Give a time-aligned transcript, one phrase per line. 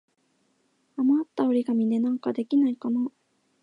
[0.95, 3.11] あまった折り紙でなんかできないかな。